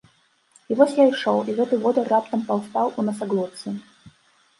І 0.69 0.77
вось 0.77 0.95
я 0.99 1.03
ішоў, 1.09 1.37
і 1.53 1.53
гэты 1.59 1.77
водар 1.83 2.05
раптам 2.13 2.41
паўстаў 2.47 2.87
у 2.99 3.05
насаглотцы. 3.11 3.75